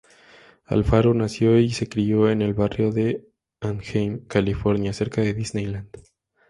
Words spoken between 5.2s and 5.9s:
de Disneyland.